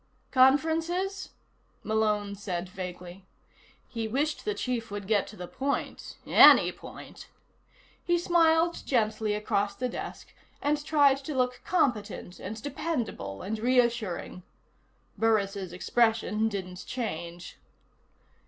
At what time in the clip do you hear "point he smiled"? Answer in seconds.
6.71-8.81